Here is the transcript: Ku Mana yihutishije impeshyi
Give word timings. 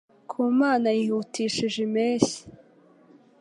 Ku 0.29 0.41
Mana 0.59 0.87
yihutishije 0.97 1.77
impeshyi 1.87 2.41